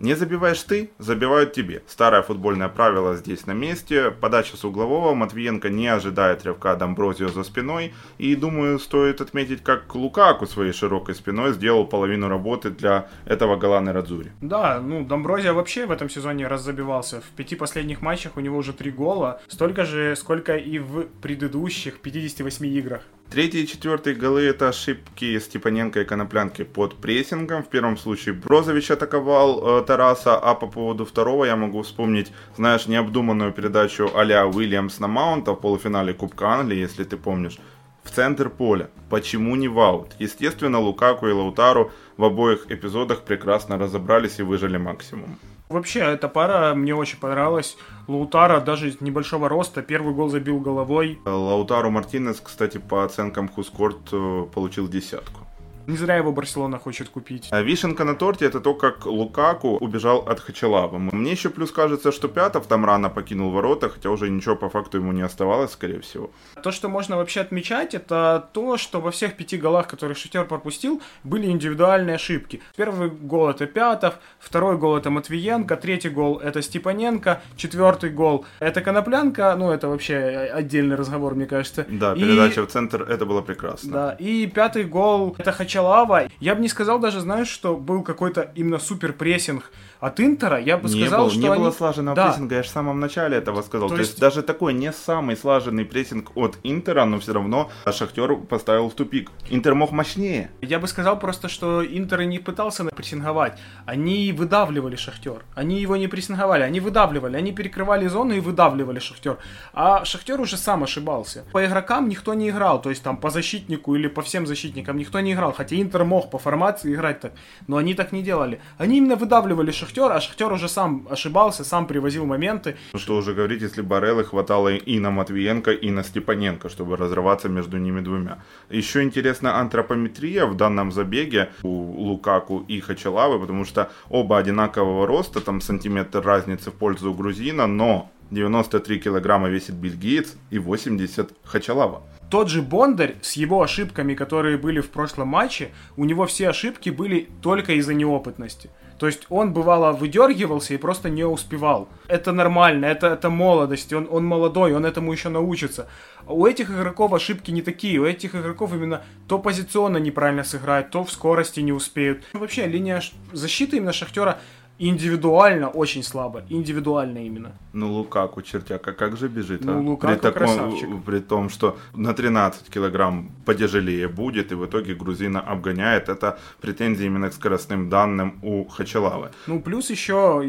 Не 0.00 0.14
забиваешь 0.14 0.62
ты, 0.62 0.90
забивают 0.98 1.52
тебе. 1.52 1.82
Старое 1.86 2.22
футбольное 2.22 2.68
правило 2.68 3.16
здесь 3.16 3.46
на 3.46 3.52
месте. 3.52 4.10
Подача 4.10 4.56
с 4.56 4.64
углового. 4.64 5.14
Матвиенко 5.14 5.68
не 5.68 5.88
ожидает 5.88 6.44
рывка 6.44 6.74
Домброзио 6.76 7.28
за 7.28 7.42
спиной. 7.42 7.92
И, 8.18 8.34
думаю, 8.34 8.78
стоит 8.78 9.20
отметить, 9.20 9.62
как 9.62 9.94
Лукаку 9.94 10.46
своей 10.46 10.72
широкой 10.72 11.14
спиной 11.14 11.52
сделал 11.52 11.86
половину 11.86 12.28
работы 12.28 12.70
для 12.70 13.08
этого 13.26 13.56
гола 13.56 13.80
на 13.80 13.92
Радзури. 13.92 14.32
Да, 14.40 14.80
ну, 14.80 15.04
Домброзио 15.04 15.54
вообще 15.54 15.86
в 15.86 15.90
этом 15.90 16.08
сезоне 16.08 16.46
раз 16.46 16.62
забивался. 16.62 17.20
В 17.20 17.28
пяти 17.36 17.56
последних 17.56 18.00
матчах 18.00 18.36
у 18.36 18.40
него 18.40 18.56
уже 18.56 18.72
три 18.72 18.90
гола. 18.90 19.40
Столько 19.48 19.84
же, 19.84 20.16
сколько 20.16 20.56
и 20.56 20.78
в 20.78 21.06
предыдущих 21.20 22.00
58 22.00 22.66
играх. 22.66 23.02
Третий 23.30 23.64
и 23.64 23.66
четвертый 23.66 24.14
голы 24.14 24.44
это 24.44 24.68
ошибки 24.68 25.38
Степаненко 25.40 26.00
и 26.00 26.04
Коноплянки 26.04 26.62
под 26.62 26.94
прессингом. 26.94 27.64
В 27.64 27.68
первом 27.68 27.96
случае 27.96 28.34
Брозович 28.34 28.92
атаковал 28.92 29.80
э, 29.80 29.84
Тараса, 29.84 30.38
а 30.38 30.54
по 30.54 30.68
поводу 30.68 31.04
второго 31.04 31.44
я 31.44 31.56
могу 31.56 31.82
вспомнить, 31.82 32.32
знаешь, 32.56 32.86
необдуманную 32.86 33.52
передачу 33.52 34.08
а-ля 34.14 34.46
Уильямс 34.46 35.00
на 35.00 35.08
Маунта 35.08 35.52
в 35.52 35.56
полуфинале 35.56 36.14
Кубка 36.14 36.50
Англии, 36.50 36.78
если 36.78 37.02
ты 37.02 37.16
помнишь, 37.16 37.58
в 38.04 38.12
центр 38.12 38.48
поля. 38.48 38.90
Почему 39.10 39.56
не 39.56 39.66
в 39.66 39.80
аут? 39.80 40.12
Естественно, 40.20 40.78
Лукаку 40.78 41.26
и 41.26 41.32
Лаутару 41.32 41.90
в 42.16 42.24
обоих 42.24 42.70
эпизодах 42.70 43.22
прекрасно 43.22 43.76
разобрались 43.76 44.38
и 44.38 44.44
выжили 44.44 44.76
максимум. 44.76 45.36
Вообще, 45.68 46.00
эта 46.00 46.28
пара 46.28 46.74
мне 46.74 46.94
очень 46.94 47.18
понравилась. 47.18 47.76
Лаутара 48.06 48.60
даже 48.60 48.92
с 48.92 49.00
небольшого 49.00 49.48
роста 49.48 49.82
первый 49.82 50.14
гол 50.14 50.28
забил 50.28 50.60
головой. 50.60 51.18
Лаутару 51.24 51.90
Мартинес, 51.90 52.40
кстати, 52.40 52.78
по 52.78 53.04
оценкам 53.04 53.48
Хускорт 53.48 54.08
э, 54.12 54.46
получил 54.54 54.88
десятку. 54.88 55.45
Не 55.86 55.96
зря 55.96 56.16
его 56.16 56.32
Барселона 56.32 56.78
хочет 56.78 57.08
купить. 57.08 57.48
А 57.50 57.62
вишенка 57.62 58.04
на 58.04 58.14
торте 58.14 58.46
это 58.46 58.60
то, 58.60 58.74
как 58.74 59.06
Лукаку 59.06 59.76
убежал 59.76 60.18
от 60.18 60.40
Хачалава. 60.40 60.98
Мне 60.98 61.32
еще 61.32 61.50
плюс 61.50 61.70
кажется, 61.70 62.12
что 62.12 62.28
Пятов 62.28 62.66
там 62.66 62.84
рано 62.84 63.08
покинул 63.08 63.50
ворота, 63.50 63.88
хотя 63.88 64.10
уже 64.10 64.28
ничего 64.28 64.56
по 64.56 64.68
факту 64.68 64.98
ему 64.98 65.12
не 65.12 65.22
оставалось, 65.22 65.72
скорее 65.72 66.00
всего. 66.00 66.30
То, 66.62 66.72
что 66.72 66.88
можно 66.88 67.16
вообще 67.16 67.40
отмечать, 67.40 67.94
это 67.94 68.48
то, 68.52 68.76
что 68.76 69.00
во 69.00 69.10
всех 69.10 69.36
пяти 69.36 69.56
голах, 69.56 69.86
которые 69.86 70.16
Шахтер 70.16 70.44
пропустил, 70.44 71.00
были 71.24 71.46
индивидуальные 71.46 72.16
ошибки. 72.16 72.60
Первый 72.76 73.10
гол 73.10 73.50
это 73.50 73.66
Пятов, 73.66 74.14
второй 74.38 74.78
гол 74.78 74.96
это 74.96 75.10
Матвиенко, 75.10 75.76
третий 75.76 76.08
гол 76.08 76.38
это 76.38 76.62
Степаненко, 76.62 77.40
четвертый 77.56 78.10
гол 78.10 78.44
это 78.58 78.80
Коноплянка, 78.80 79.54
ну 79.56 79.70
это 79.70 79.88
вообще 79.88 80.16
отдельный 80.52 80.96
разговор, 80.96 81.34
мне 81.34 81.46
кажется. 81.46 81.86
Да, 81.88 82.14
передача 82.14 82.62
и... 82.62 82.64
в 82.64 82.68
центр, 82.68 83.02
это 83.02 83.24
было 83.24 83.40
прекрасно. 83.40 83.92
Да, 83.92 84.16
и 84.18 84.46
пятый 84.46 84.84
гол 84.84 85.34
это 85.38 85.52
Хачалав 85.76 86.08
Чалава. 86.08 86.28
Я 86.40 86.54
бы 86.54 86.62
не 86.62 86.68
сказал 86.68 86.98
даже, 86.98 87.20
знаешь, 87.20 87.48
что 87.48 87.76
был 87.76 88.02
какой-то 88.02 88.50
именно 88.54 88.78
супер 88.78 89.12
прессинг 89.12 89.70
от 90.00 90.20
Интера. 90.20 90.58
Я 90.58 90.76
бы 90.76 90.88
не 90.88 91.02
сказал, 91.02 91.24
был, 91.24 91.30
что 91.30 91.40
не 91.40 91.48
они... 91.48 91.58
было 91.58 91.70
слаженного 91.70 92.16
да. 92.16 92.28
прессинга, 92.28 92.56
я 92.56 92.62
же 92.62 92.68
в 92.68 92.72
самом 92.72 93.00
начале 93.00 93.36
этого 93.36 93.62
сказал. 93.62 93.88
То, 93.88 93.94
То 93.94 94.00
есть... 94.00 94.12
есть 94.12 94.20
даже 94.20 94.42
такой 94.42 94.74
не 94.74 94.92
самый 94.92 95.36
слаженный 95.36 95.84
прессинг 95.84 96.36
от 96.36 96.58
Интера, 96.62 97.04
но 97.04 97.18
все 97.18 97.32
равно 97.32 97.70
Шахтер 97.90 98.36
поставил 98.36 98.88
в 98.88 98.94
тупик. 98.94 99.30
Интер 99.50 99.74
мог 99.74 99.92
мощнее. 99.92 100.50
Я 100.60 100.78
бы 100.78 100.88
сказал 100.88 101.18
просто, 101.18 101.48
что 101.48 101.84
Интер 101.84 102.22
не 102.24 102.38
пытался 102.38 102.84
прессинговать. 102.84 103.58
Они 103.84 104.32
выдавливали 104.32 104.96
Шахтер. 104.96 105.44
Они 105.54 105.80
его 105.80 105.96
не 105.96 106.08
прессинговали, 106.08 106.62
они 106.62 106.80
выдавливали. 106.80 107.36
Они 107.36 107.52
перекрывали 107.52 108.06
зону 108.08 108.34
и 108.34 108.40
выдавливали 108.40 108.98
Шахтер. 108.98 109.38
А 109.72 110.04
Шахтер 110.04 110.40
уже 110.40 110.56
сам 110.56 110.82
ошибался. 110.82 111.44
По 111.52 111.64
игрокам 111.64 112.08
никто 112.08 112.34
не 112.34 112.50
играл. 112.50 112.80
То 112.80 112.90
есть 112.90 113.02
там 113.02 113.16
по 113.16 113.30
защитнику 113.30 113.94
или 113.94 114.08
по 114.08 114.22
всем 114.22 114.46
защитникам 114.46 114.98
никто 114.98 115.20
не 115.20 115.32
играл. 115.32 115.52
Хотя 115.52 115.76
Интер 115.76 116.04
мог 116.04 116.30
по 116.30 116.38
формации 116.38 116.94
играть 116.94 117.20
так, 117.20 117.32
но 117.66 117.76
они 117.76 117.94
так 117.94 118.12
не 118.12 118.22
делали. 118.22 118.60
Они 118.78 118.98
именно 118.98 119.16
выдавливали 119.16 119.70
Шахтер, 119.70 119.85
а 119.96 120.20
Шахтер 120.20 120.52
уже 120.52 120.68
сам 120.68 121.06
ошибался, 121.10 121.64
сам 121.64 121.86
привозил 121.86 122.26
моменты. 122.26 122.76
Ну 122.92 122.98
что 122.98 123.16
уже 123.16 123.34
говорить, 123.34 123.62
если 123.62 123.82
Бареллы 123.82 124.24
хватало 124.24 124.74
и 124.74 124.98
на 124.98 125.10
Матвиенко, 125.10 125.72
и 125.72 125.90
на 125.90 126.02
Степаненко, 126.02 126.68
чтобы 126.68 126.96
разрываться 126.96 127.48
между 127.48 127.78
ними 127.78 128.00
двумя. 128.00 128.42
Еще 128.70 129.02
интересна 129.02 129.60
антропометрия 129.60 130.46
в 130.46 130.56
данном 130.56 130.92
забеге 130.92 131.50
у 131.62 131.68
Лукаку 131.68 132.64
и 132.68 132.80
Хачалавы, 132.80 133.40
потому 133.40 133.64
что 133.64 133.90
оба 134.08 134.38
одинакового 134.38 135.06
роста, 135.06 135.40
там 135.40 135.60
сантиметр 135.60 136.20
разницы 136.20 136.70
в 136.70 136.74
пользу 136.74 137.12
грузина, 137.14 137.66
но 137.66 138.10
93 138.30 138.98
килограмма 138.98 139.48
весит 139.48 139.74
бельгиец 139.74 140.36
и 140.50 140.58
80 140.58 141.32
Хачалава. 141.44 142.02
Тот 142.30 142.48
же 142.48 142.60
Бондарь 142.60 143.16
с 143.22 143.34
его 143.34 143.62
ошибками, 143.62 144.14
которые 144.14 144.58
были 144.58 144.80
в 144.80 144.90
прошлом 144.90 145.28
матче, 145.28 145.70
у 145.96 146.04
него 146.04 146.26
все 146.26 146.48
ошибки 146.48 146.90
были 146.90 147.28
только 147.40 147.74
из-за 147.74 147.94
неопытности. 147.94 148.70
То 148.98 149.06
есть 149.06 149.26
он 149.28 149.52
бывало 149.52 149.92
выдергивался 149.92 150.74
и 150.74 150.78
просто 150.78 151.10
не 151.10 151.24
успевал. 151.24 151.88
Это 152.08 152.32
нормально, 152.32 152.86
это, 152.86 153.08
это 153.08 153.30
молодость, 153.30 153.92
он, 153.92 154.08
он 154.10 154.24
молодой, 154.24 154.74
он 154.74 154.86
этому 154.86 155.12
еще 155.12 155.28
научится. 155.28 155.86
У 156.26 156.46
этих 156.46 156.70
игроков 156.70 157.12
ошибки 157.12 157.50
не 157.50 157.62
такие, 157.62 157.98
у 158.00 158.04
этих 158.04 158.34
игроков 158.34 158.72
именно 158.72 159.02
то 159.28 159.38
позиционно 159.38 159.98
неправильно 159.98 160.44
сыграют, 160.44 160.90
то 160.90 161.04
в 161.04 161.10
скорости 161.10 161.60
не 161.60 161.72
успеют. 161.72 162.24
Вообще 162.32 162.66
линия 162.66 163.02
защиты 163.32 163.76
именно 163.76 163.92
Шахтера 163.92 164.38
индивидуально 164.78 165.68
очень 165.68 166.02
слабо. 166.02 166.42
Индивидуально 166.48 167.26
именно. 167.26 167.52
Ну, 167.72 167.92
Лукаку, 167.92 168.42
чертяка, 168.42 168.92
как 168.92 169.16
же 169.16 169.28
бежит, 169.28 169.64
ну, 169.64 169.78
а? 169.78 169.80
Лукаку 169.80 170.14
при, 170.14 170.20
таком, 170.20 170.38
красавчик. 170.38 171.04
при 171.04 171.20
том, 171.20 171.48
что 171.48 171.76
на 171.94 172.14
13 172.14 172.68
килограмм 172.70 173.30
потяжелее 173.44 174.08
будет, 174.08 174.52
и 174.52 174.54
в 174.54 174.66
итоге 174.66 174.94
грузина 174.94 175.40
обгоняет. 175.40 176.08
Это 176.08 176.38
претензии 176.60 177.06
именно 177.06 177.30
к 177.30 177.32
скоростным 177.32 177.88
данным 177.88 178.38
у 178.42 178.64
Хачалавы. 178.64 179.30
Ну, 179.46 179.60
плюс 179.60 179.90
еще, 179.90 180.42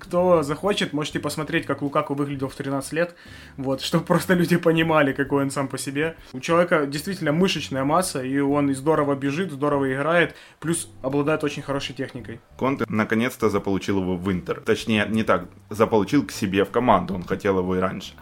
кто 0.00 0.42
захочет, 0.42 0.92
можете 0.92 1.20
посмотреть, 1.20 1.66
как 1.66 1.82
Лукаку 1.82 2.14
выглядел 2.14 2.48
в 2.48 2.54
13 2.54 2.92
лет, 2.92 3.14
вот, 3.56 3.80
чтобы 3.80 4.04
просто 4.04 4.34
люди 4.34 4.56
понимали, 4.56 5.12
какой 5.12 5.42
он 5.42 5.50
сам 5.50 5.68
по 5.68 5.78
себе. 5.78 6.16
У 6.32 6.40
человека 6.40 6.86
действительно 6.86 7.32
мышечная 7.32 7.84
масса, 7.84 8.22
и 8.22 8.38
он 8.38 8.74
здорово 8.74 9.14
бежит, 9.14 9.50
здорово 9.52 9.92
играет, 9.92 10.34
плюс 10.60 10.88
обладает 11.02 11.44
очень 11.44 11.62
хорошей 11.62 11.94
техникой. 11.94 12.40
Конте 12.56 12.84
наконец-то 12.88 13.48
заполучил 13.48 13.71
заполучил 13.72 14.00
его 14.00 14.16
в 14.16 14.30
Интер. 14.30 14.60
Точнее, 14.60 15.06
не 15.08 15.22
так, 15.22 15.48
заполучил 15.70 16.26
к 16.26 16.32
себе 16.32 16.64
в 16.64 16.70
команду, 16.70 17.14
он 17.14 17.22
хотел 17.24 17.58
его 17.58 17.76
и 17.76 17.80
раньше. 17.80 18.12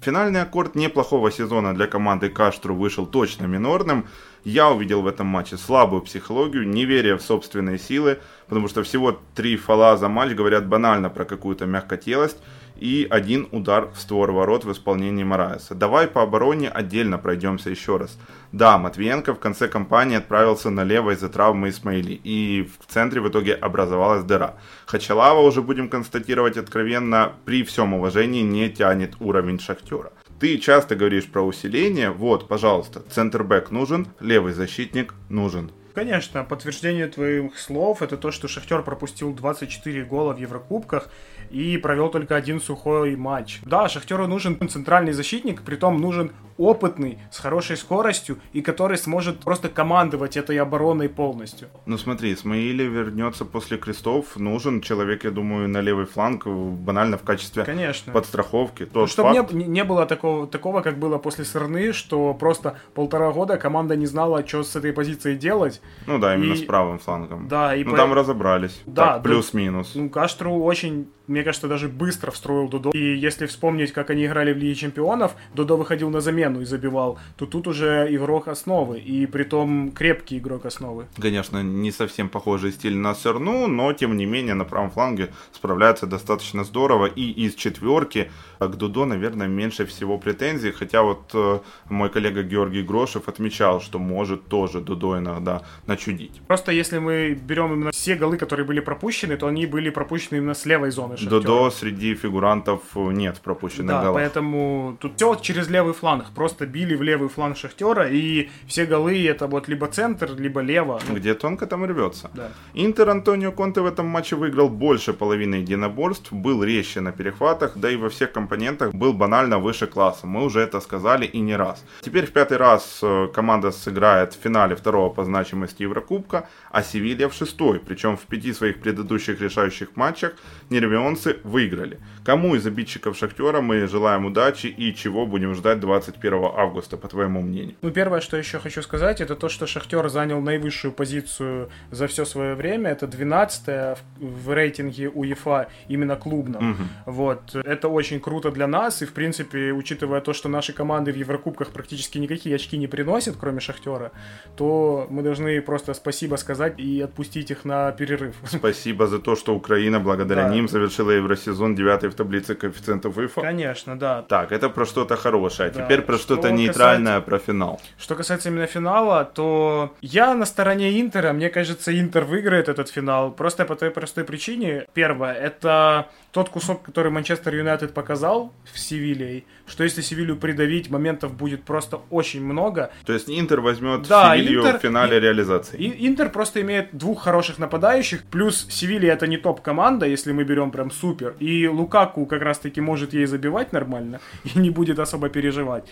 Финальный 0.00 0.40
аккорд 0.42 0.74
неплохого 0.74 1.30
сезона 1.30 1.74
для 1.74 1.86
команды 1.86 2.28
Каштру 2.28 2.74
вышел 2.74 3.06
точно 3.06 3.46
минорным. 3.46 4.04
Я 4.44 4.70
увидел 4.70 5.02
в 5.02 5.06
этом 5.06 5.26
матче 5.26 5.56
слабую 5.56 6.02
психологию, 6.02 6.68
неверие 6.68 7.14
в 7.14 7.22
собственные 7.22 7.78
силы, 7.78 8.18
потому 8.48 8.68
что 8.68 8.82
всего 8.82 9.20
три 9.34 9.56
фола 9.56 9.96
за 9.96 10.08
матч 10.08 10.32
говорят 10.32 10.66
банально 10.66 11.10
про 11.10 11.24
какую-то 11.24 11.66
мягкотелость 11.66 12.38
и 12.82 13.06
один 13.08 13.46
удар 13.52 13.90
в 13.94 14.00
створ 14.00 14.32
ворот 14.32 14.64
в 14.64 14.72
исполнении 14.72 15.22
Мараеса. 15.22 15.76
Давай 15.76 16.08
по 16.08 16.22
обороне 16.22 16.68
отдельно 16.68 17.16
пройдемся 17.16 17.70
еще 17.70 17.96
раз. 17.96 18.18
Да, 18.50 18.76
Матвиенко 18.76 19.34
в 19.34 19.38
конце 19.38 19.68
кампании 19.68 20.16
отправился 20.16 20.68
налево 20.68 21.12
из-за 21.12 21.28
травмы 21.28 21.68
Исмаили, 21.68 22.20
и 22.24 22.68
в 22.80 22.92
центре 22.92 23.20
в 23.20 23.28
итоге 23.28 23.54
образовалась 23.54 24.24
дыра. 24.24 24.56
Хачалава, 24.86 25.40
уже 25.40 25.62
будем 25.62 25.88
констатировать 25.88 26.56
откровенно, 26.56 27.32
при 27.44 27.62
всем 27.62 27.94
уважении 27.94 28.42
не 28.42 28.68
тянет 28.68 29.14
уровень 29.20 29.60
Шахтера. 29.60 30.12
Ты 30.40 30.58
часто 30.58 30.96
говоришь 30.96 31.30
про 31.30 31.40
усиление, 31.40 32.10
вот, 32.10 32.48
пожалуйста, 32.48 33.00
центрбэк 33.00 33.70
нужен, 33.70 34.08
левый 34.18 34.54
защитник 34.54 35.14
нужен. 35.28 35.70
Конечно, 35.94 36.44
подтверждение 36.44 37.06
твоих 37.08 37.58
слов 37.58 38.02
это 38.02 38.16
то, 38.16 38.30
что 38.30 38.48
Шахтер 38.48 38.82
пропустил 38.82 39.32
24 39.32 40.04
гола 40.04 40.32
в 40.32 40.38
Еврокубках 40.38 41.08
и 41.50 41.76
провел 41.76 42.08
только 42.08 42.34
один 42.34 42.60
сухой 42.60 43.14
матч. 43.14 43.60
Да, 43.64 43.88
Шахтеру 43.88 44.26
нужен 44.26 44.58
центральный 44.68 45.12
защитник, 45.12 45.62
притом 45.62 46.00
нужен 46.00 46.32
опытный, 46.56 47.18
с 47.30 47.38
хорошей 47.38 47.76
скоростью 47.76 48.38
и 48.52 48.62
который 48.62 48.96
сможет 48.96 49.40
просто 49.40 49.68
командовать 49.68 50.36
этой 50.36 50.58
обороной 50.58 51.08
полностью. 51.08 51.68
Ну 51.86 51.98
смотри, 51.98 52.34
Смаили 52.36 52.84
вернется 52.84 53.44
после 53.44 53.78
крестов, 53.78 54.36
нужен 54.36 54.80
человек, 54.80 55.24
я 55.24 55.30
думаю, 55.30 55.68
на 55.68 55.80
левый 55.80 56.06
фланг, 56.06 56.46
банально 56.46 57.18
в 57.18 57.22
качестве 57.22 57.64
Конечно. 57.64 58.12
подстраховки. 58.12 58.84
Тот 58.84 58.94
ну, 58.94 59.06
чтобы 59.06 59.34
факт... 59.34 59.52
не, 59.52 59.64
не 59.64 59.84
было 59.84 60.06
такого, 60.06 60.46
такого, 60.46 60.80
как 60.80 60.98
было 60.98 61.18
после 61.18 61.44
Сырны, 61.44 61.92
что 61.92 62.32
просто 62.34 62.76
полтора 62.94 63.32
года 63.32 63.56
команда 63.56 63.96
не 63.96 64.06
знала, 64.06 64.46
что 64.46 64.62
с 64.62 64.76
этой 64.76 64.92
позицией 64.92 65.36
делать. 65.36 65.81
Ну 66.06 66.18
да, 66.18 66.34
именно 66.34 66.54
и... 66.54 66.56
с 66.56 66.62
правым 66.62 66.98
флангом. 66.98 67.48
Да, 67.48 67.74
и 67.74 67.84
ну 67.84 67.92
по... 67.92 67.96
там 67.96 68.12
разобрались. 68.12 68.82
Да, 68.86 69.14
так, 69.14 69.22
плюс-минус. 69.22 69.92
Ну, 69.94 70.10
Каштру 70.10 70.62
очень 70.62 71.08
мне 71.26 71.42
кажется, 71.42 71.68
даже 71.68 71.88
быстро 71.88 72.30
встроил 72.30 72.68
Дудо. 72.68 72.90
И 72.90 73.16
если 73.16 73.46
вспомнить, 73.46 73.92
как 73.92 74.10
они 74.10 74.26
играли 74.26 74.52
в 74.52 74.56
Лиге 74.56 74.74
Чемпионов, 74.74 75.32
Дудо 75.54 75.76
выходил 75.76 76.10
на 76.10 76.20
замену 76.20 76.60
и 76.60 76.64
забивал, 76.64 77.18
то 77.36 77.46
тут 77.46 77.66
уже 77.68 78.08
игрок 78.10 78.48
основы, 78.48 78.98
и 78.98 79.26
притом 79.26 79.92
крепкий 79.92 80.38
игрок 80.38 80.66
основы. 80.66 81.06
Конечно, 81.20 81.62
не 81.62 81.92
совсем 81.92 82.28
похожий 82.28 82.72
стиль 82.72 82.96
на 82.96 83.14
Серну, 83.14 83.66
но 83.66 83.92
тем 83.92 84.16
не 84.16 84.26
менее 84.26 84.54
на 84.54 84.64
правом 84.64 84.90
фланге 84.90 85.30
справляется 85.52 86.06
достаточно 86.06 86.64
здорово. 86.64 87.06
И 87.06 87.30
из 87.30 87.54
четверки 87.54 88.30
к 88.58 88.74
Дудо, 88.76 89.04
наверное, 89.04 89.46
меньше 89.46 89.86
всего 89.86 90.18
претензий, 90.18 90.72
хотя 90.72 91.02
вот 91.02 91.30
э, 91.34 91.60
мой 91.88 92.10
коллега 92.10 92.42
Георгий 92.42 92.82
Грошев 92.82 93.28
отмечал, 93.28 93.80
что 93.80 93.98
может 93.98 94.46
тоже 94.46 94.80
Дудо 94.80 95.18
иногда 95.18 95.62
начудить. 95.86 96.40
Просто 96.46 96.72
если 96.72 96.98
мы 96.98 97.34
берем 97.34 97.72
именно 97.72 97.90
все 97.92 98.14
голы, 98.14 98.36
которые 98.36 98.66
были 98.66 98.80
пропущены, 98.80 99.36
то 99.36 99.46
они 99.46 99.66
были 99.66 99.90
пропущены 99.90 100.38
именно 100.38 100.54
с 100.54 100.66
левой 100.66 100.90
зоны 100.90 101.11
Шахтера. 101.16 101.40
Додо 101.40 101.70
среди 101.70 102.14
фигурантов 102.14 102.80
нет 102.94 103.40
пропущенных 103.40 103.88
да, 103.88 104.02
голов. 104.02 104.16
поэтому 104.16 104.96
тут 105.00 105.16
все 105.16 105.34
через 105.36 105.68
левый 105.68 105.94
фланг. 105.94 106.26
Просто 106.34 106.66
били 106.66 106.94
в 106.94 107.02
левый 107.02 107.28
фланг 107.28 107.56
Шахтера, 107.56 108.08
и 108.08 108.48
все 108.66 108.86
голы 108.86 109.26
это 109.26 109.46
вот 109.46 109.68
либо 109.68 109.86
центр, 109.86 110.34
либо 110.36 110.60
лево. 110.60 111.00
Ну, 111.08 111.16
Где 111.16 111.34
тонко, 111.34 111.66
там 111.66 111.84
рвется. 111.84 112.30
Да. 112.34 112.50
Интер 112.74 113.10
Антонио 113.10 113.52
Конте 113.52 113.80
в 113.80 113.86
этом 113.86 114.06
матче 114.06 114.36
выиграл 114.36 114.68
больше 114.68 115.12
половины 115.12 115.56
единоборств, 115.56 116.32
был 116.32 116.64
резче 116.64 117.00
на 117.00 117.12
перехватах, 117.12 117.72
да 117.76 117.90
и 117.90 117.96
во 117.96 118.08
всех 118.08 118.32
компонентах 118.32 118.94
был 118.94 119.12
банально 119.12 119.58
выше 119.58 119.86
класса. 119.86 120.26
Мы 120.26 120.44
уже 120.44 120.60
это 120.60 120.80
сказали 120.80 121.26
и 121.26 121.40
не 121.40 121.56
раз. 121.56 121.84
Теперь 122.00 122.26
в 122.26 122.32
пятый 122.32 122.56
раз 122.56 123.00
э, 123.02 123.28
команда 123.34 123.70
сыграет 123.70 124.34
в 124.34 124.40
финале 124.42 124.74
второго 124.74 125.10
по 125.10 125.24
значимости 125.24 125.82
Еврокубка, 125.82 126.48
а 126.70 126.82
Севилья 126.82 127.28
в 127.28 127.34
шестой. 127.34 127.78
Причем 127.78 128.16
в 128.16 128.20
пяти 128.22 128.52
своих 128.52 128.80
предыдущих 128.80 129.40
решающих 129.40 129.96
матчах 129.96 130.32
не 130.70 130.80
рвем 131.02 131.12
Леонсы 131.12 131.38
выиграли. 131.44 131.98
Кому 132.24 132.54
из 132.54 132.64
обидчиков 132.66 133.16
Шахтера 133.16 133.60
мы 133.60 133.86
желаем 133.88 134.26
удачи 134.26 134.66
и 134.68 134.94
чего 134.94 135.26
будем 135.26 135.54
ждать 135.54 135.80
21 135.80 136.44
августа, 136.56 136.96
по 136.96 137.08
твоему 137.08 137.40
мнению? 137.42 137.74
Ну, 137.82 137.90
первое, 137.90 138.20
что 138.20 138.36
еще 138.36 138.60
хочу 138.60 138.80
сказать, 138.82 139.20
это 139.20 139.34
то, 139.34 139.48
что 139.48 139.66
Шахтер 139.66 140.08
занял 140.08 140.40
наивысшую 140.40 140.92
позицию 140.92 141.68
за 141.90 142.06
все 142.06 142.24
свое 142.24 142.54
время. 142.54 142.90
Это 142.90 143.08
12 143.08 143.98
в 144.18 144.52
рейтинге 144.52 145.08
УЕФА 145.08 145.66
именно 145.88 146.14
клубном. 146.14 146.70
Угу. 146.70 146.82
Вот. 147.06 147.56
Это 147.56 147.88
очень 147.88 148.20
круто 148.20 148.52
для 148.52 148.68
нас. 148.68 149.02
И, 149.02 149.06
в 149.06 149.12
принципе, 149.12 149.72
учитывая 149.72 150.20
то, 150.20 150.32
что 150.32 150.48
наши 150.48 150.72
команды 150.72 151.12
в 151.12 151.16
Еврокубках 151.16 151.70
практически 151.70 152.18
никакие 152.18 152.54
очки 152.54 152.78
не 152.78 152.86
приносят, 152.86 153.36
кроме 153.40 153.58
Шахтера, 153.58 154.12
то 154.56 155.08
мы 155.10 155.22
должны 155.22 155.60
просто 155.60 155.92
спасибо 155.94 156.36
сказать 156.36 156.78
и 156.78 157.00
отпустить 157.00 157.50
их 157.50 157.64
на 157.64 157.90
перерыв. 157.90 158.36
Спасибо 158.44 159.08
за 159.08 159.18
то, 159.18 159.34
что 159.34 159.56
Украина 159.56 159.98
благодаря 159.98 160.44
да. 160.44 160.54
ним 160.54 160.68
завершила 160.68 161.10
Евросезон 161.10 161.74
9 161.74 162.11
в 162.12 162.14
таблице 162.14 162.54
коэффициентов 162.54 163.16
УЕФА. 163.16 163.40
Конечно, 163.40 163.98
да. 163.98 164.22
Так, 164.22 164.52
это 164.52 164.68
про 164.68 164.86
что-то 164.86 165.16
хорошее. 165.16 165.70
Да. 165.70 165.84
Теперь 165.84 166.02
про 166.02 166.18
что-то 166.18 166.48
что 166.48 166.50
нейтральное, 166.52 167.20
касается... 167.20 167.30
про 167.30 167.38
финал. 167.38 167.80
Что 167.98 168.14
касается 168.14 168.48
именно 168.48 168.66
финала, 168.66 169.24
то 169.24 169.94
я 170.00 170.34
на 170.34 170.46
стороне 170.46 171.00
Интера. 171.00 171.32
Мне 171.32 171.50
кажется, 171.50 171.98
Интер 171.98 172.24
выиграет 172.24 172.68
этот 172.68 172.88
финал. 172.88 173.32
Просто 173.32 173.64
по 173.64 173.76
той 173.76 173.90
простой 173.90 174.24
причине. 174.24 174.86
Первое, 174.94 175.32
это 175.32 176.06
тот 176.32 176.48
кусок, 176.48 176.82
который 176.82 177.12
Манчестер 177.12 177.54
Юнайтед 177.54 177.92
показал 177.92 178.52
в 178.72 178.78
Севилье, 178.78 179.44
что 179.66 179.84
если 179.84 180.00
Севилью 180.00 180.36
придавить, 180.36 180.90
моментов 180.90 181.34
будет 181.34 181.62
просто 181.62 182.00
очень 182.10 182.42
много. 182.42 182.90
То 183.04 183.12
есть 183.12 183.28
Интер 183.28 183.60
возьмет 183.60 184.08
да, 184.08 184.34
Севилью 184.34 184.60
Интер, 184.60 184.78
в 184.78 184.82
финале 184.82 185.18
и, 185.18 185.20
реализации. 185.20 185.76
И, 185.76 186.08
Интер 186.08 186.30
просто 186.30 186.62
имеет 186.62 186.96
двух 186.96 187.22
хороших 187.22 187.58
нападающих, 187.58 188.24
плюс 188.24 188.66
Севилья 188.70 189.12
это 189.12 189.26
не 189.26 189.36
топ-команда, 189.36 190.06
если 190.06 190.32
мы 190.32 190.44
берем 190.44 190.70
прям 190.70 190.90
супер, 190.90 191.36
и 191.38 191.68
Лукаку 191.68 192.24
как 192.24 192.40
раз-таки 192.40 192.80
может 192.80 193.12
ей 193.12 193.26
забивать 193.26 193.72
нормально 193.72 194.20
и 194.44 194.58
не 194.58 194.70
будет 194.70 194.98
особо 194.98 195.28
переживать. 195.28 195.84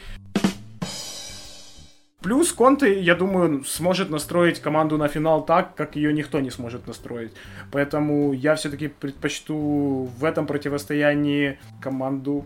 Плюс 2.23 2.53
Конте, 2.53 3.01
я 3.01 3.15
думаю, 3.15 3.65
сможет 3.65 4.11
настроить 4.11 4.61
команду 4.61 4.99
на 4.99 5.09
финал 5.09 5.45
так, 5.45 5.75
как 5.75 5.97
ее 5.97 6.13
никто 6.13 6.41
не 6.41 6.51
сможет 6.51 6.87
настроить. 6.87 7.33
Поэтому 7.73 8.33
я 8.35 8.55
все-таки 8.57 8.89
предпочту 8.89 10.11
в 10.19 10.25
этом 10.25 10.47
противостоянии 10.47 11.59
команду 11.81 12.45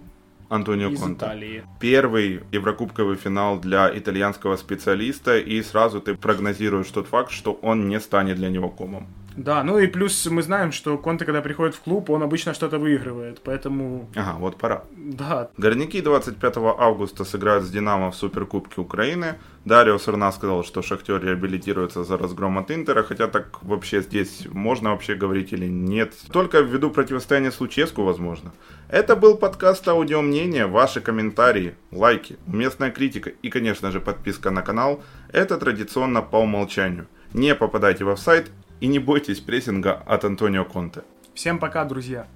Антонио 0.48 0.90
из 0.90 1.00
Конте. 1.00 1.24
Италии. 1.24 1.62
Первый 1.80 2.42
еврокубковый 2.52 3.16
финал 3.16 3.58
для 3.58 3.90
итальянского 3.98 4.56
специалиста, 4.56 5.38
и 5.38 5.60
сразу 5.62 6.00
ты 6.00 6.14
прогнозируешь 6.14 6.88
тот 6.88 7.08
факт, 7.08 7.32
что 7.32 7.54
он 7.54 7.88
не 7.88 7.98
станет 7.98 8.36
для 8.36 8.50
него 8.50 8.68
комом. 8.68 9.08
Да, 9.36 9.64
ну 9.64 9.78
и 9.78 9.86
плюс 9.86 10.26
мы 10.26 10.42
знаем, 10.42 10.70
что 10.72 10.96
Конте, 10.96 11.24
когда 11.24 11.40
приходит 11.40 11.74
в 11.74 11.80
клуб, 11.80 12.10
он 12.10 12.22
обычно 12.22 12.54
что-то 12.54 12.78
выигрывает, 12.78 13.40
поэтому... 13.42 14.08
Ага, 14.14 14.36
вот 14.38 14.56
пора. 14.56 14.84
Да. 14.96 15.50
Горняки 15.58 16.00
25 16.00 16.56
августа 16.78 17.24
сыграют 17.24 17.64
с 17.64 17.70
Динамо 17.70 18.10
в 18.10 18.14
Суперкубке 18.14 18.80
Украины. 18.80 19.34
Дарио 19.64 19.98
Сарна 19.98 20.30
сказал, 20.30 20.62
что 20.62 20.82
Шахтер 20.82 21.22
реабилитируется 21.22 22.04
за 22.04 22.16
разгром 22.16 22.58
от 22.58 22.70
Интера, 22.70 23.02
хотя 23.02 23.26
так 23.26 23.62
вообще 23.62 24.02
здесь 24.02 24.46
можно 24.52 24.90
вообще 24.90 25.14
говорить 25.14 25.52
или 25.52 25.66
нет. 25.66 26.14
Только 26.30 26.60
ввиду 26.60 26.90
противостояния 26.90 27.50
с 27.50 27.60
Луческу, 27.60 28.02
возможно. 28.02 28.52
Это 28.88 29.16
был 29.16 29.36
подкаст 29.36 29.88
«Аудио 29.88 30.22
мнение». 30.22 30.66
Ваши 30.66 31.00
комментарии, 31.00 31.74
лайки, 31.90 32.36
уместная 32.46 32.90
критика 32.90 33.30
и, 33.30 33.50
конечно 33.50 33.90
же, 33.90 34.00
подписка 34.00 34.50
на 34.50 34.62
канал– 34.62 35.02
это 35.32 35.58
традиционно 35.58 36.22
по 36.22 36.36
умолчанию. 36.36 37.06
Не 37.32 37.56
попадайте 37.56 38.04
в 38.04 38.10
офсайт 38.10 38.50
и 38.80 38.86
не 38.86 38.98
бойтесь 38.98 39.40
прессинга 39.40 40.02
от 40.06 40.24
Антонио 40.24 40.64
Конте. 40.64 41.02
Всем 41.34 41.58
пока, 41.58 41.84
друзья! 41.84 42.26